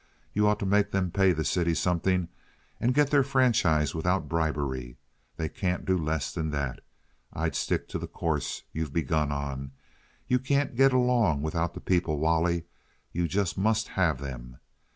You 0.33 0.47
ought 0.47 0.57
to 0.57 0.65
make 0.65 0.89
them 0.89 1.11
pay 1.11 1.31
the 1.31 1.45
city 1.45 1.75
something 1.75 2.29
and 2.79 2.95
get 2.95 3.11
their 3.11 3.21
franchise 3.21 3.93
without 3.93 4.27
bribery. 4.27 4.97
They 5.37 5.47
can't 5.47 5.85
do 5.85 5.95
less 5.95 6.33
than 6.33 6.49
that. 6.49 6.79
I'd 7.33 7.53
stick 7.53 7.87
to 7.89 7.99
the 7.99 8.07
course 8.07 8.63
you've 8.73 8.93
begun 8.93 9.31
on. 9.31 9.73
You 10.27 10.39
can't 10.39 10.73
get 10.75 10.91
along 10.91 11.43
without 11.43 11.75
the 11.75 11.81
people, 11.81 12.17
Wally. 12.17 12.63
You 13.11 13.27
just 13.27 13.59
must 13.59 13.89
have 13.89 14.17
them. 14.19 14.57